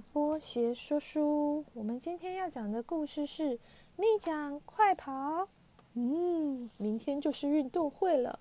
[0.00, 1.64] 波鞋说书。
[1.74, 3.58] 我们今天要讲的故事是
[3.96, 5.46] 蜜奖快跑。
[5.94, 8.38] 嗯，明天就是运动会了。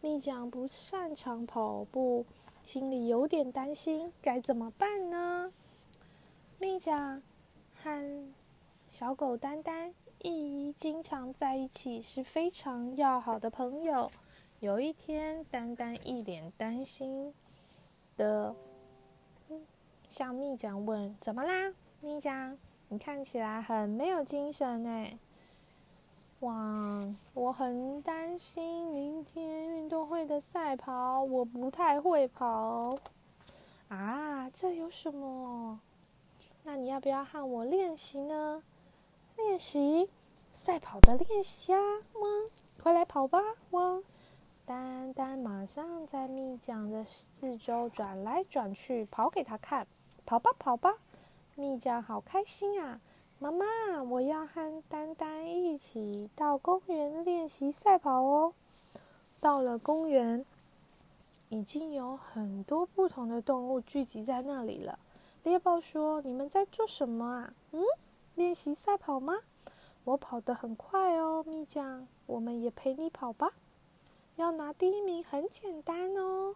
[0.00, 2.24] 蜜奖不擅长跑步，
[2.64, 5.52] 心里有点担心，该怎么办呢？
[6.58, 7.22] 蜜奖
[7.74, 8.28] 和
[8.88, 14.10] 小狗丹丹一经常在一起，是非常要好的朋友。
[14.60, 17.32] 有一天，丹丹一脸担心
[18.16, 18.54] 的。
[20.10, 22.58] 向蜜酱问：“怎么啦，蜜酱？
[22.88, 25.16] 你看起来很没有精神哎。”
[26.40, 32.98] 哇，我很担心明天运动会的赛跑，我不太会跑。
[33.88, 35.78] 啊，这有什么？
[36.64, 38.62] 那你要不要和我练习呢？
[39.36, 40.10] 练习
[40.52, 41.80] 赛跑的练习啊，
[42.14, 42.30] 汪，
[42.82, 43.38] 快来跑吧，
[43.70, 44.02] 汪！
[44.66, 49.86] 丹丹马上在蜜奖的四周转来转去，跑给他看。
[50.30, 50.94] 跑吧，跑吧，
[51.56, 53.00] 蜜酱好开心啊！
[53.40, 53.66] 妈妈，
[54.04, 58.54] 我要和丹丹一起到公园练习赛跑哦。
[59.40, 60.46] 到了公园，
[61.48, 65.00] 已经有很多不同的动物聚集在那里了。
[65.42, 67.54] 猎豹说：“你们在做什么啊？
[67.72, 67.82] 嗯，
[68.36, 69.34] 练习赛跑吗？
[70.04, 73.50] 我跑得很快哦，蜜酱，我们也陪你跑吧。
[74.36, 76.54] 要拿第一名很简单哦，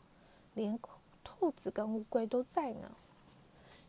[0.55, 0.79] 连
[1.25, 2.93] 兔子跟乌龟都在呢。”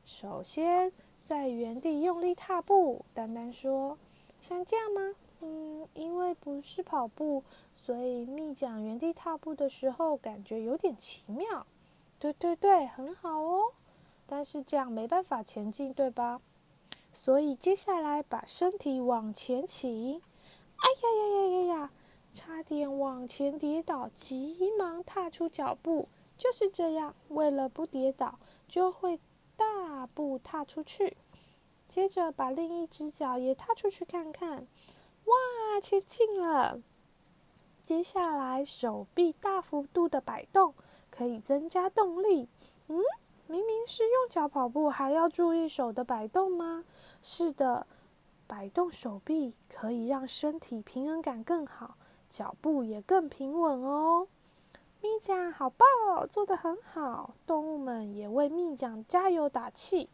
[0.05, 0.91] 首先，
[1.25, 3.03] 在原地用力踏步。
[3.13, 3.97] 丹丹说
[4.39, 11.65] ：“像这样吗？”嗯，因为不是跑步，所以蜜奖原地踏步的时候感觉有点奇妙。
[12.19, 13.73] 对对对，很好哦。
[14.27, 16.39] 但是这样没办法前进，对吧？
[17.11, 20.21] 所以接下来把身体往前倾。
[20.77, 21.91] 哎呀呀呀呀呀！
[22.31, 26.07] 差点往前跌倒，急忙踏出脚步。
[26.37, 29.19] 就是这样，为了不跌倒，就会。
[29.57, 29.65] 大
[30.05, 31.15] 步踏出去，
[31.87, 34.67] 接着把另一只脚也踏出去看看，
[35.25, 36.81] 哇，前进了！
[37.83, 40.73] 接下来手臂大幅度的摆动，
[41.11, 42.47] 可以增加动力。
[42.87, 42.99] 嗯，
[43.47, 46.83] 明明是用脚跑步，还要注意手的摆动吗？
[47.21, 47.85] 是的，
[48.47, 51.95] 摆动手臂可以让身体平衡感更好，
[52.29, 54.27] 脚步也更平稳哦。
[55.01, 57.35] 蜜酱好棒哦，做的很好！
[57.45, 60.09] 动物们也为蜜酱加油打气。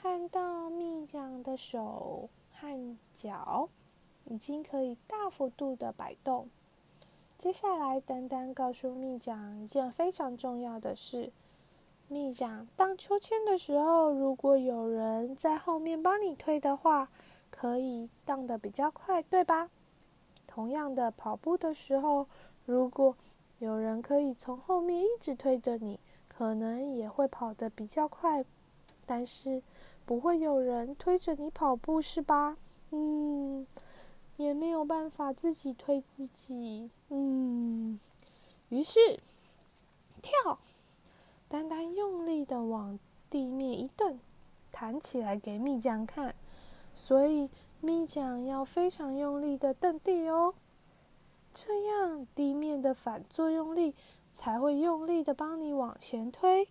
[0.00, 3.68] 看到蜜酱的手和脚
[4.24, 6.48] 已经可以大幅度的摆动，
[7.36, 11.32] 接下来丹丹告诉蜜酱一件非常重要的事：
[12.06, 17.08] 蜜酱荡秋千的时候，如果有人在后面帮你推的话，
[17.50, 19.68] 可以荡得比较快，对吧？
[20.46, 22.28] 同样的，跑步的时候。
[22.68, 23.16] 如果
[23.60, 25.98] 有人可以从后面一直推着你，
[26.28, 28.44] 可能也会跑得比较快，
[29.06, 29.62] 但是
[30.04, 32.58] 不会有人推着你跑步，是吧？
[32.90, 33.66] 嗯，
[34.36, 36.90] 也没有办法自己推自己。
[37.08, 37.98] 嗯，
[38.68, 39.00] 于是
[40.20, 40.58] 跳，
[41.48, 42.98] 丹丹用力的往
[43.30, 44.20] 地面一蹬，
[44.70, 46.34] 弹起来给蜜酱看，
[46.94, 47.48] 所以
[47.80, 50.52] 蜜酱要非常用力的蹬地哦。
[51.52, 53.94] 这样，地面的反作用力
[54.32, 56.68] 才会用力的帮你往前推。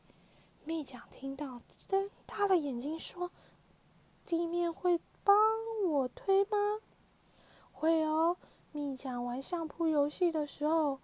[0.63, 3.31] 蜜酱听到，瞪大了眼睛说
[4.25, 5.35] ：“地面会帮
[5.87, 6.57] 我推吗
[7.71, 8.37] ？”“会哦。”
[8.71, 10.99] 蜜酱玩相扑游戏的时候，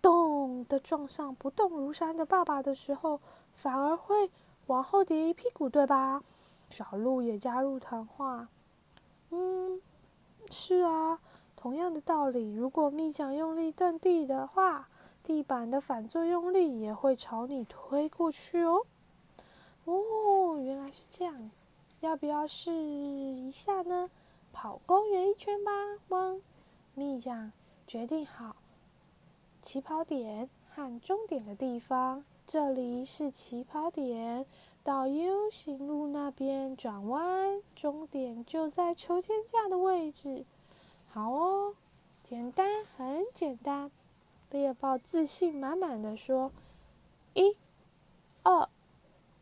[0.00, 3.20] 咚的撞上不动如山的爸爸的时候，
[3.54, 4.30] 反而会
[4.66, 6.22] 往后跌一屁股，对吧？
[6.70, 8.48] 小鹿也加入谈话
[9.30, 9.80] ：“嗯，
[10.48, 11.20] 是啊。”
[11.66, 14.88] 同样的道理，如果蜜奖用力蹬地的话，
[15.24, 18.86] 地板的反作用力也会朝你推过去哦。
[19.84, 21.50] 哦，原来是这样，
[21.98, 24.08] 要不要试一下呢？
[24.52, 25.72] 跑公园一圈吧，
[26.10, 26.40] 汪！
[26.94, 27.50] 蜜奖
[27.84, 28.54] 决定好
[29.60, 34.46] 起跑点和终点的地方，这里是起跑点，
[34.84, 40.44] 到 U 型路那边转弯，终点就在秋千架的位置。
[41.12, 41.55] 好哦，
[42.28, 43.88] 简单，很简单。
[44.50, 46.50] 猎豹自信满满的说
[47.34, 47.56] ：“一、
[48.42, 48.68] 二，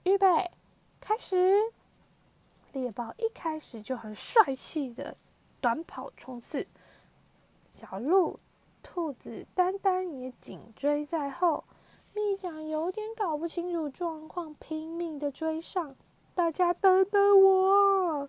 [0.03, 0.51] 预备，
[1.01, 1.63] 开始！”
[2.75, 5.17] 猎豹一开始就很帅气的
[5.63, 6.67] 短跑冲刺，
[7.71, 8.39] 小鹿、
[8.83, 11.65] 兔子、丹丹也紧追在后。
[12.13, 15.97] 蜜酱有点搞不清楚状况，拼命的追上。
[16.35, 18.29] 大家等等我！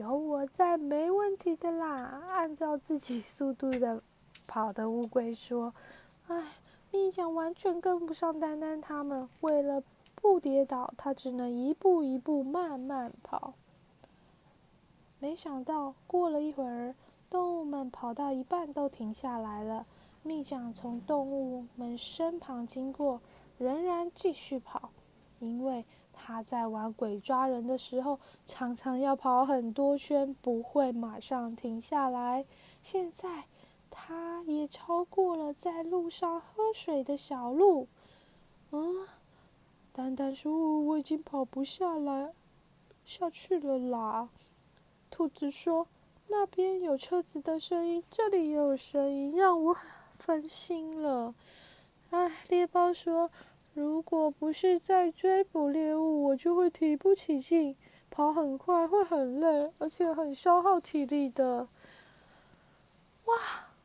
[0.00, 2.24] 有我在，没问题的啦。
[2.30, 4.02] 按照自己速度的
[4.48, 5.74] 跑的乌龟说
[6.28, 6.42] ：“哎，
[6.90, 9.28] 蜜酱完全跟不上丹丹他们。
[9.42, 9.82] 为了
[10.14, 13.52] 不跌倒，它只能一步一步慢慢跑。
[15.18, 16.94] 没想到过了一会儿，
[17.28, 19.84] 动物们跑到一半都停下来了。
[20.22, 23.20] 蜜酱从动物们身旁经过，
[23.58, 24.88] 仍然继续跑，
[25.40, 25.84] 因为
[26.22, 32.44] 他在玩鬼抓人的时候，常常要跑很多圈，不会马上停下来。
[32.82, 33.44] 现在。
[33.92, 37.88] 他也超过了在路上喝水的小鹿。
[38.70, 39.08] 嗯，
[39.92, 42.32] 丹丹说：“我已经跑不下来
[43.04, 44.28] 下去了啦。”
[45.10, 45.88] 兔子说
[46.30, 49.76] ：“那边有车子的声音，这里也有声音，让我
[50.14, 51.34] 分心了。”
[52.10, 53.28] 哎，猎豹说
[53.74, 57.76] ：“如果不是在追捕猎物，我就会提不起劲，
[58.10, 61.68] 跑很快会很累，而且很消耗体力的。”
[63.26, 63.34] 哇！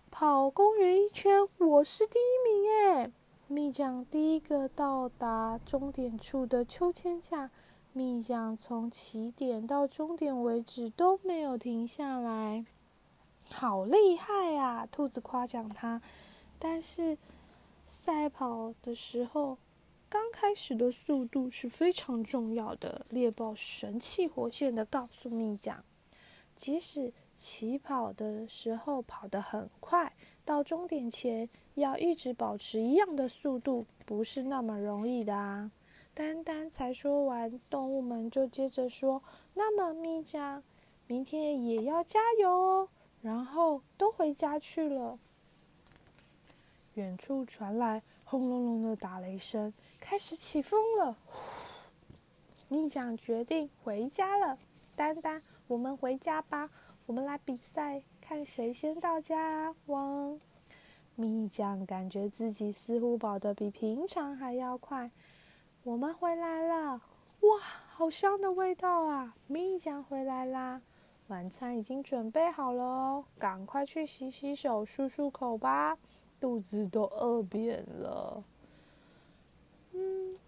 [0.09, 3.11] 跑公园一圈，我是第一名诶！
[3.47, 7.51] 蜜酱第一个到达终点处的秋千架，
[7.91, 12.65] 蜜酱从起点到终点为止都没有停下来，
[13.51, 14.88] 好厉害啊！
[14.89, 16.01] 兔子夸奖他。
[16.57, 17.17] 但是
[17.85, 19.57] 赛跑的时候，
[20.15, 23.06] 刚开始的速度是非常重要的。
[23.09, 25.83] 猎豹神气活现的告诉蜜酱，
[26.56, 27.12] 即使。
[27.33, 30.13] 起跑的时候跑得很快，
[30.45, 35.69] 到终点前要一直保持一样的速度，不是那么容易的啊！
[36.13, 39.21] 丹丹才说完，动物们就接着说
[39.53, 40.63] ：“那么蜜酱，
[41.07, 42.89] 明天也要加油哦！”
[43.21, 45.19] 然后都回家去了。
[46.94, 51.18] 远处传来轰隆隆的打雷声，开始起风了。
[52.68, 54.57] 蜜酱决定回家了。
[54.95, 56.69] 丹丹，我们回家吧。
[57.06, 59.75] 我们来比赛，看谁先到家。
[59.88, 60.39] 汪，
[61.15, 65.12] 蜜酱感觉自己似乎跑得比平常还要快。
[65.83, 67.01] 我们回来了，
[67.41, 67.59] 哇，
[67.89, 69.36] 好香的味道啊！
[69.45, 70.81] 蜜酱回来啦，
[71.27, 75.95] 晚餐已经准备好了哦，赶快去洗洗手、漱漱口吧，
[76.39, 78.44] 肚子都饿扁了。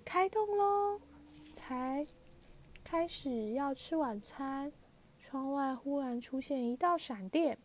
[0.05, 0.99] 开动喽，
[1.53, 2.05] 才
[2.83, 4.71] 开始要吃晚餐。
[5.19, 7.57] 窗外忽然出现一道闪电，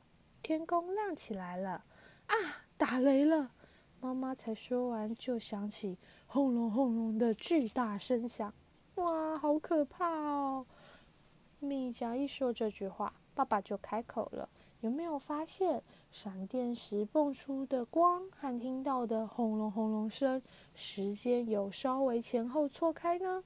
[0.42, 1.84] 天空亮起来了。
[2.26, 2.34] 啊，
[2.76, 3.52] 打雷了！
[4.00, 5.96] 妈妈才说完，就响起
[6.26, 8.52] 轰隆轰隆的巨大声响。
[8.96, 10.66] 哇，好可怕哦！
[11.60, 14.48] 蜜酱一说这句话，爸爸就开口了
[14.82, 15.80] ：“有没有发现，
[16.10, 20.42] 闪电时蹦出的光和听到的轰隆轰隆声，
[20.74, 23.44] 时间有稍微前后错开呢？”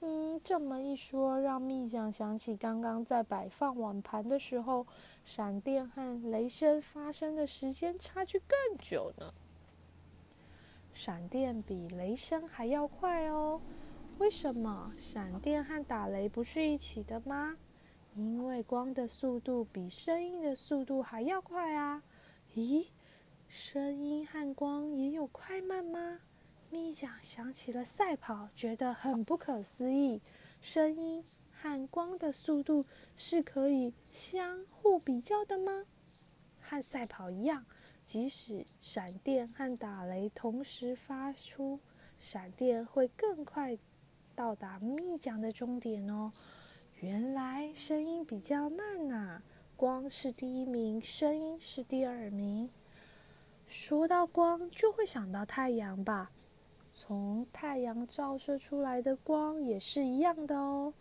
[0.00, 4.86] 嗯，这么一说，让蜜酱想起刚刚在摆放碗盘的时候，
[5.24, 9.32] 闪电和雷声发生的时间差距更久呢。
[10.92, 13.58] 闪电比雷声还要快哦。
[14.18, 17.56] 为什么闪电和打雷不是一起的吗？
[18.16, 22.02] 因为光的速度比声音的速度还要快啊。
[22.54, 22.86] 咦，
[23.46, 26.20] 声音和光也有快慢吗？
[26.70, 30.22] 咪酱想起了赛跑，觉得很不可思议。
[30.62, 31.22] 声音
[31.52, 32.82] 和光的速度
[33.16, 35.84] 是可以相互比较的吗？
[36.58, 37.66] 和赛跑一样，
[38.02, 41.78] 即使闪电和打雷同时发出，
[42.18, 43.76] 闪电会更快
[44.34, 46.32] 到达咪酱的终点哦。
[47.00, 49.42] 原来声音比较慢呐，
[49.76, 52.70] 光是第一名，声音是第二名。
[53.66, 56.30] 说到光，就会想到太阳吧。
[56.94, 60.94] 从太阳照射出来的光也是一样的哦。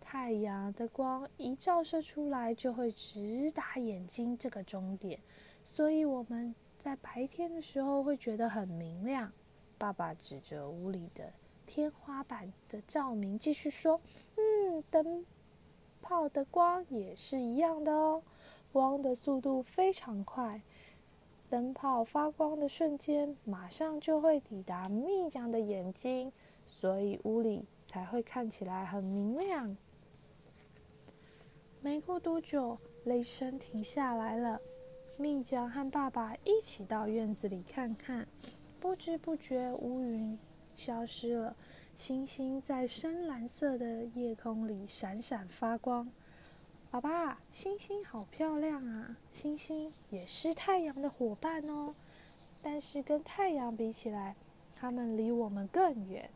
[0.00, 5.18] 太阳的光一照射出来，就会直达眼睛这个终点，
[5.64, 9.32] 所以我们在白天的时候会觉得很明亮。
[9.76, 11.32] 爸爸指着屋里的
[11.66, 14.00] 天花板的照明，继续说：“，
[14.90, 15.24] 灯
[16.02, 18.22] 泡的光也是一样的哦，
[18.72, 20.60] 光的速度非常快。”
[21.50, 26.32] 灯泡发光的瞬间，马上就会抵达蜜酱的眼睛，
[26.66, 29.76] 所以屋里才会看起来很明亮。
[31.80, 34.60] 没过多久，雷声停下来了。
[35.16, 38.26] 蜜酱和爸爸一起到院子里看看，
[38.80, 40.36] 不知不觉乌云
[40.76, 41.54] 消失了，
[41.96, 46.10] 星星在深蓝色的夜空里闪闪发光。
[46.90, 49.16] 爸爸，星星好漂亮啊！
[49.30, 51.94] 星星也是太阳的伙伴哦，
[52.62, 54.34] 但是跟太阳比起来，
[54.74, 56.28] 它们离我们更远。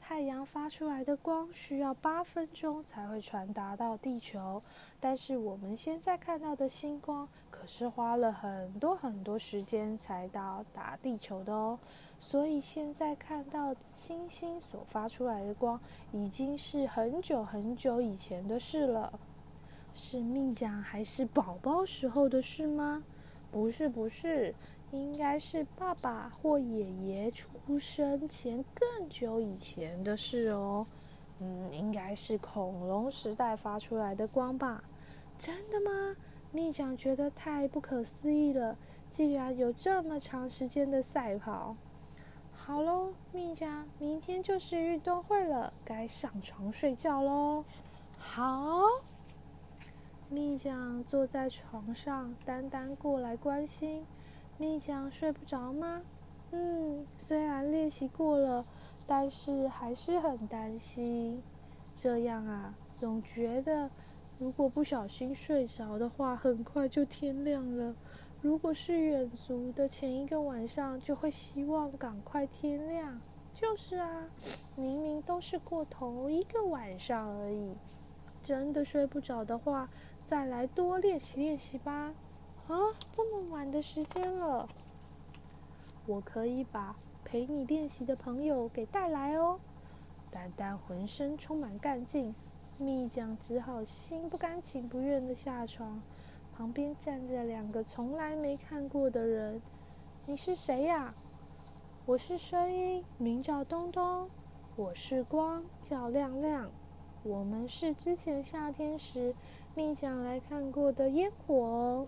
[0.00, 4.62] 太阳发出来的光需要八分钟才会传达到地球，
[5.00, 11.78] 但是我们现在看到的星光可是花了很多很多时间才到达地球的哦。
[12.18, 15.80] 所以现在看到星星所发出来的光，
[16.12, 19.18] 已经是很久很久以前的事了。
[19.94, 23.04] 是蜜奖还是宝宝时候的事吗？
[23.50, 24.54] 不是，不是，
[24.90, 30.86] 应该是爸爸或爷爷出生前更久以前的事哦。
[31.38, 34.82] 嗯，应该是恐龙时代发出来的光吧？
[35.38, 36.16] 真的吗？
[36.52, 38.76] 蜜酱觉得太不可思议了，
[39.10, 41.76] 竟然有这么长时间的赛跑。
[42.66, 47.64] 好喽，蜜酱，明天就是运动会了，该上床睡觉喽。
[48.18, 48.82] 好。
[50.28, 54.04] 蜜酱坐在床上，丹丹过来关心
[54.58, 56.02] ：“蜜酱睡不着吗
[56.50, 58.64] ？”“嗯，虽然练习过了，
[59.06, 61.40] 但是还是很担心。
[61.94, 63.88] 这样啊，总觉得
[64.40, 67.94] 如果不小心睡着的话，很快就天亮了。
[68.42, 73.20] 如果是远足的前一个晚上，就会希望赶快天亮。
[73.54, 74.26] 就是啊，
[74.76, 77.74] 明明都是过头一个晚上而已，
[78.44, 79.88] 真的睡不着的话。”
[80.26, 82.12] 再来多练习练习吧！
[82.66, 82.74] 啊，
[83.12, 84.68] 这么晚的时间了，
[86.04, 89.60] 我可以把陪你练习的朋友给带来哦。
[90.32, 92.34] 丹丹浑身充满干劲，
[92.76, 96.02] 蜜酱只好心不甘情不愿的下床。
[96.56, 99.60] 旁边站着两个从来没看过的人。
[100.24, 101.14] 你是谁呀？
[102.06, 104.26] 我是声音，名叫东东；
[104.74, 106.70] 我是光，叫亮亮。
[107.22, 109.34] 我们是之前夏天时。
[109.74, 112.06] 蜜奖来看过的烟火，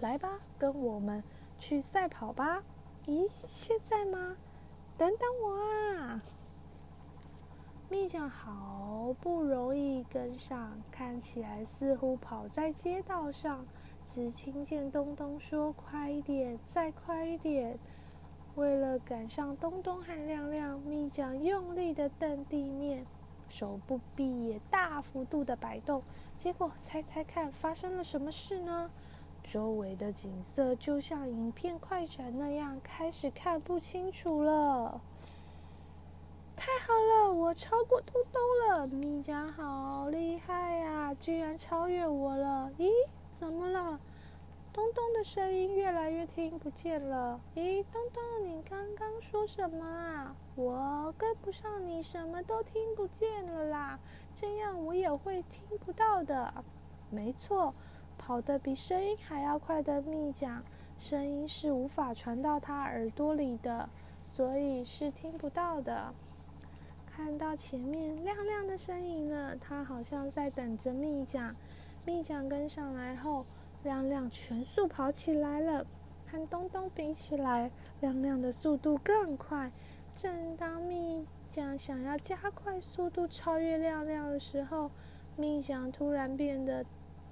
[0.00, 1.22] 来吧，跟我们
[1.60, 2.64] 去赛跑吧！
[3.06, 4.36] 咦，现在吗？
[4.96, 5.52] 等等我
[5.94, 6.20] 啊！
[7.90, 13.64] 蜜酱好不容易跟上，看起来似乎跑在街道上，
[14.04, 17.78] 只听见东东说：“快一点，再快一点！”
[18.56, 23.06] 为了赶上东东和亮亮，蜜酱用力的蹬地面，
[23.48, 26.02] 手不臂也大幅度的摆动。
[26.36, 28.90] 结果，猜猜看，发生了什么事呢？
[29.42, 35.00] 周围的景色就像影片快转那样，开始看不清楚了。
[36.54, 36.92] 太好，
[37.38, 38.86] 我超过东东了！
[38.88, 42.68] 米酱好厉害呀，居然超越我了！
[42.78, 42.90] 咦，
[43.32, 44.00] 怎么了？
[44.72, 47.40] 东东的声音越来越听不见了。
[47.54, 50.34] 咦，东东，你刚刚说什么啊？
[50.56, 54.00] 我跟不上你，什么都听不见了啦。
[54.34, 56.52] 这样我也会听不到的。
[57.08, 57.72] 没错，
[58.18, 60.60] 跑得比声音还要快的蜜讲，
[60.98, 63.88] 声音是无法传到他耳朵里的，
[64.24, 66.12] 所以是听不到的。
[67.18, 71.52] 看到前面亮亮的身影了，他好像在等着蜜酱。
[72.06, 73.44] 蜜酱跟上来后，
[73.82, 75.84] 亮亮全速跑起来了。
[76.30, 79.72] 和东东比起来，亮亮的速度更快。
[80.14, 84.88] 正当蜜酱想要加快速度超越亮亮的时候，
[85.36, 86.86] 蜜酱突然变得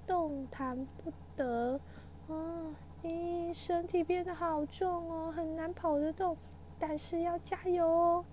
[0.04, 1.78] 动弹不得。
[2.26, 2.74] 哦，
[3.04, 6.36] 咦，身体变得好重哦，很难跑得动。
[6.76, 8.24] 但是要加油哦！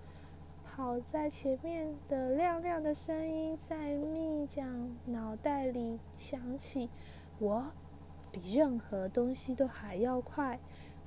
[0.76, 6.90] 跑在前面的亮亮的声音在蜜奖脑袋里响起
[7.38, 7.64] ：“我
[8.32, 10.58] 比任何东西都还要快，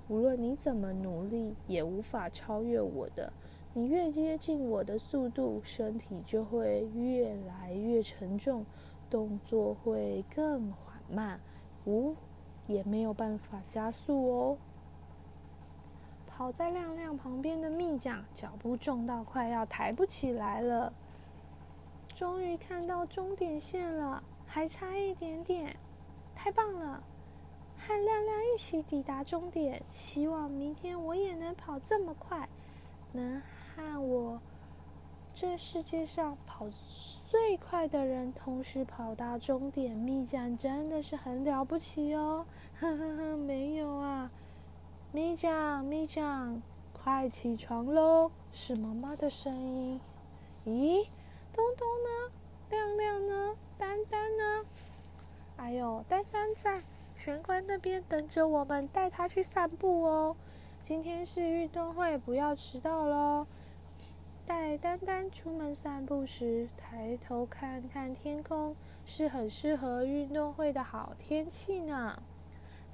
[0.07, 3.33] 无论你怎么努力，也无法超越我的。”
[3.75, 8.65] 你越接近我的速度，身体就会越来越沉重，
[9.09, 11.41] 动作会更缓慢，
[11.85, 12.15] 无
[12.67, 14.57] 也没有办法加速哦。
[16.37, 20.93] 跑在亮亮旁边的蜜酱，脚步重到快要抬不起来了。
[22.13, 25.75] 终于看到终点线了，还差一点点，
[26.35, 27.01] 太棒了！
[27.79, 32.47] 和亮亮一起抵达终点，希望明天我也能跑这么快，
[33.13, 33.41] 能。
[33.75, 34.39] 和我，
[35.35, 36.67] 这世界上跑
[37.27, 42.45] 最快的人，同时跑到终点，蜜酱真的是很了不起哦！
[42.79, 44.26] 呵呵呵，没有啊，
[45.37, 48.31] 酱，咪酱，快起床喽！
[48.53, 50.01] 是妈妈的声音。
[50.65, 51.05] 咦，
[51.53, 52.31] 东东呢？
[52.71, 53.55] 亮亮呢？
[53.77, 54.65] 丹丹呢？
[55.57, 56.81] 哎呦，丹丹在
[57.19, 60.35] 玄关那边等着我们，带他去散步哦。
[60.81, 63.45] 今天是运动会，不要迟到喽。
[64.47, 68.75] 带丹丹出门散步时，抬头看看天空，
[69.05, 72.23] 是很适合运动会的好天气呢。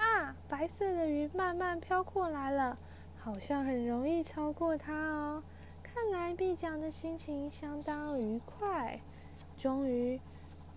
[0.03, 2.77] 啊，白色的云慢慢飘过来了，
[3.17, 5.41] 好像很容易超过它哦。
[5.81, 8.99] 看来碧奖的心情相当愉快。
[9.57, 10.19] 终于，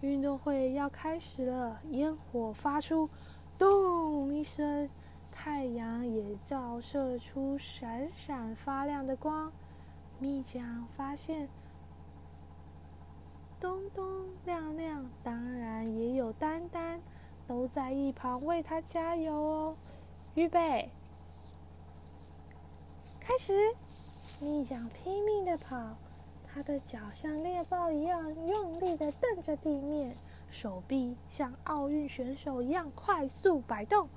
[0.01, 3.09] 运动会要开始了，烟火发出
[3.59, 4.89] “咚”一声，
[5.33, 9.51] 太阳也照射出闪闪发亮的光。
[10.21, 11.49] 蜜酱发现，
[13.59, 17.01] 东东、亮亮，当然也有丹丹，
[17.47, 19.77] 都在一旁为他加油哦。
[20.35, 20.91] 预备，
[23.21, 23.55] 开始！
[24.41, 25.97] 蜜酱拼命的跑，
[26.47, 30.15] 他的脚像猎豹一样用力的蹬着地面，
[30.51, 34.09] 手臂像奥运选手一样快速摆动。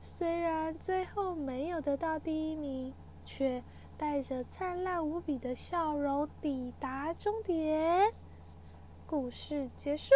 [0.00, 3.62] 虽然最后没有得到第一名，却
[3.98, 8.12] 带着灿烂无比的笑容抵达终点。
[9.06, 10.14] 故事结束。